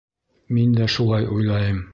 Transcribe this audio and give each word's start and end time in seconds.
Мин 0.57 0.73
дә 0.79 0.89
шулай 0.95 1.31
уйлайым 1.37 1.89